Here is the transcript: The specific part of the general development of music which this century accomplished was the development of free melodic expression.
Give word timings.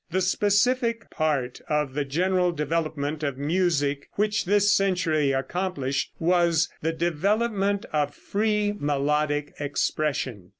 The 0.09 0.21
specific 0.21 1.11
part 1.11 1.61
of 1.69 1.93
the 1.93 2.03
general 2.03 2.51
development 2.51 3.21
of 3.21 3.37
music 3.37 4.09
which 4.13 4.45
this 4.45 4.71
century 4.73 5.31
accomplished 5.31 6.11
was 6.17 6.69
the 6.81 6.91
development 6.91 7.85
of 7.93 8.15
free 8.15 8.73
melodic 8.79 9.53
expression. 9.59 10.49